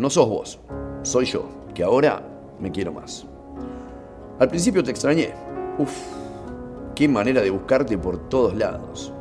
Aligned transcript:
no 0.00 0.08
sos 0.08 0.28
vos, 0.30 0.58
soy 1.02 1.26
yo, 1.26 1.44
que 1.74 1.82
ahora 1.84 2.22
me 2.58 2.72
quiero 2.72 2.90
más. 2.90 3.26
Al 4.38 4.48
principio 4.48 4.82
te 4.82 4.90
extrañé. 4.90 5.34
Uf, 5.78 5.92
qué 6.94 7.06
manera 7.06 7.42
de 7.42 7.50
buscarte 7.50 7.98
por 7.98 8.16
todos 8.30 8.56
lados. 8.56 9.12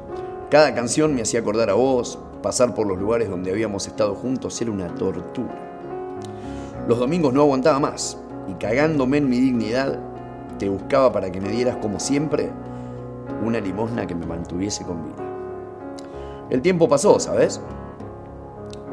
Cada 0.49 0.73
canción 0.73 1.13
me 1.13 1.23
hacía 1.23 1.41
acordar 1.41 1.69
a 1.69 1.73
vos, 1.73 2.17
pasar 2.41 2.73
por 2.73 2.87
los 2.87 2.97
lugares 2.97 3.29
donde 3.29 3.51
habíamos 3.51 3.87
estado 3.87 4.15
juntos 4.15 4.61
era 4.61 4.71
una 4.71 4.87
tortura. 4.95 5.53
Los 6.87 6.97
domingos 6.97 7.33
no 7.33 7.41
aguantaba 7.41 7.79
más 7.79 8.17
y 8.47 8.53
cagándome 8.53 9.17
en 9.17 9.29
mi 9.29 9.41
dignidad, 9.41 9.99
te 10.59 10.69
buscaba 10.69 11.11
para 11.11 11.29
que 11.29 11.41
me 11.41 11.49
dieras 11.49 11.75
como 11.81 11.99
siempre 11.99 12.49
una 13.43 13.59
limosna 13.59 14.07
que 14.07 14.15
me 14.15 14.25
mantuviese 14.25 14.85
con 14.85 15.03
vida. 15.03 15.25
El 16.49 16.61
tiempo 16.61 16.87
pasó, 16.87 17.19
¿sabes? 17.19 17.59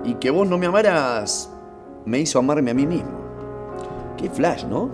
Y 0.03 0.15
que 0.15 0.31
vos 0.31 0.49
no 0.49 0.59
me 0.59 0.67
amaras 0.67 1.53
me 2.07 2.21
hizo 2.21 2.39
amarme 2.39 2.71
a 2.71 2.75
mí 2.75 2.87
mismo. 2.87 3.21
Qué 4.17 4.31
flash, 4.31 4.65
¿no? 4.65 4.89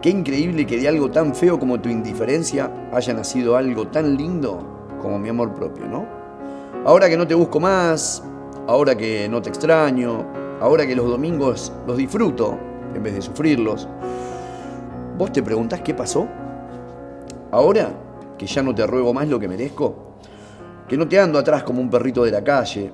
Qué 0.00 0.10
increíble 0.10 0.66
que 0.66 0.78
de 0.78 0.86
algo 0.86 1.10
tan 1.10 1.34
feo 1.34 1.58
como 1.58 1.80
tu 1.80 1.88
indiferencia 1.88 2.70
haya 2.92 3.14
nacido 3.14 3.56
algo 3.56 3.88
tan 3.88 4.16
lindo 4.16 4.96
como 5.00 5.18
mi 5.18 5.30
amor 5.30 5.54
propio, 5.54 5.86
¿no? 5.86 6.06
Ahora 6.84 7.08
que 7.08 7.16
no 7.16 7.26
te 7.26 7.34
busco 7.34 7.58
más, 7.58 8.22
ahora 8.68 8.94
que 8.94 9.28
no 9.28 9.42
te 9.42 9.48
extraño, 9.48 10.24
ahora 10.60 10.86
que 10.86 10.94
los 10.94 11.08
domingos 11.08 11.72
los 11.86 11.96
disfruto 11.96 12.56
en 12.94 13.02
vez 13.02 13.14
de 13.14 13.22
sufrirlos, 13.22 13.88
¿vos 15.18 15.32
te 15.32 15.42
preguntás 15.42 15.80
qué 15.80 15.94
pasó? 15.94 16.28
Ahora 17.50 17.90
que 18.38 18.46
ya 18.46 18.62
no 18.62 18.74
te 18.74 18.86
ruego 18.86 19.14
más 19.14 19.28
lo 19.28 19.40
que 19.40 19.48
merezco, 19.48 20.18
que 20.86 20.96
no 20.96 21.08
te 21.08 21.18
ando 21.18 21.38
atrás 21.38 21.62
como 21.62 21.80
un 21.80 21.90
perrito 21.90 22.22
de 22.22 22.30
la 22.30 22.44
calle, 22.44 22.92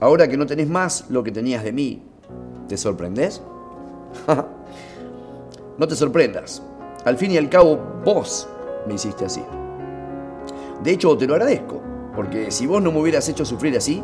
ahora 0.00 0.28
que 0.28 0.36
no 0.36 0.44
tenés 0.44 0.68
más 0.68 1.06
lo 1.08 1.22
que 1.22 1.30
tenías 1.30 1.62
de 1.62 1.72
mí, 1.72 2.11
¿te 2.72 2.78
sorprendés? 2.78 3.42
no 5.78 5.86
te 5.86 5.94
sorprendas. 5.94 6.62
Al 7.04 7.18
fin 7.18 7.30
y 7.32 7.36
al 7.36 7.50
cabo, 7.50 7.78
vos 8.02 8.48
me 8.86 8.94
hiciste 8.94 9.26
así. 9.26 9.44
De 10.82 10.90
hecho, 10.90 11.14
te 11.18 11.26
lo 11.26 11.34
agradezco, 11.34 11.82
porque 12.16 12.50
si 12.50 12.66
vos 12.66 12.82
no 12.82 12.90
me 12.90 12.98
hubieras 12.98 13.28
hecho 13.28 13.44
sufrir 13.44 13.76
así, 13.76 14.02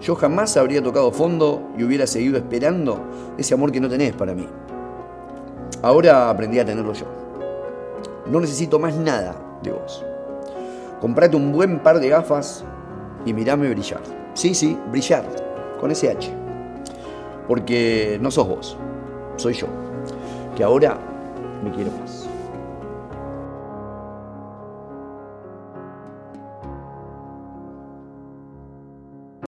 yo 0.00 0.16
jamás 0.16 0.56
habría 0.56 0.82
tocado 0.82 1.12
fondo 1.12 1.68
y 1.78 1.84
hubiera 1.84 2.04
seguido 2.04 2.36
esperando 2.36 3.00
ese 3.38 3.54
amor 3.54 3.70
que 3.70 3.80
no 3.80 3.88
tenés 3.88 4.12
para 4.12 4.34
mí. 4.34 4.48
Ahora 5.80 6.30
aprendí 6.30 6.58
a 6.58 6.64
tenerlo 6.64 6.92
yo. 6.92 7.06
No 8.26 8.40
necesito 8.40 8.80
más 8.80 8.96
nada 8.96 9.36
de 9.62 9.70
vos. 9.70 10.04
Comprate 11.00 11.36
un 11.36 11.52
buen 11.52 11.78
par 11.78 12.00
de 12.00 12.08
gafas 12.08 12.64
y 13.24 13.32
mirame 13.32 13.70
brillar. 13.70 14.02
Sí, 14.34 14.52
sí, 14.52 14.76
brillar, 14.90 15.24
con 15.78 15.92
ese 15.92 16.10
H. 16.10 16.49
Porque 17.48 18.18
no 18.20 18.30
sos 18.30 18.46
vos, 18.46 18.78
soy 19.36 19.54
yo, 19.54 19.66
que 20.56 20.62
ahora 20.62 20.98
me 21.64 21.70
quiero 21.72 21.90
más. 22.00 22.28